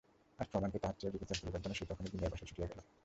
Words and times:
আজ 0.39 0.47
প্রমাণকে 0.51 0.77
তাহার 0.79 0.97
চেয়েও 0.99 1.13
দৃঢ়তর 1.13 1.37
করিবার 1.41 1.61
জন্য 1.63 1.75
সে 1.75 1.85
তখনই 1.89 2.11
বিনয়ের 2.13 2.31
বাসায় 2.33 2.49
ছুটিয়া 2.49 2.67
গেল। 2.67 2.79